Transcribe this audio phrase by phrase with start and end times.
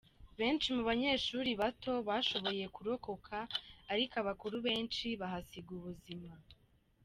[0.39, 3.37] Benshi mu banyeshuri bato bashoboye kurokoka
[3.93, 6.31] ariko abakuru benshi bahasiga ubuzima.